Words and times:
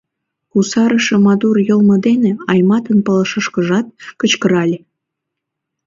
—кусарыше 0.51 1.15
мадур 1.25 1.55
йылме 1.67 1.97
дене 2.05 2.31
Айматын 2.51 2.97
пылышышкыжак 3.05 3.85
кычкырале. 4.19 4.77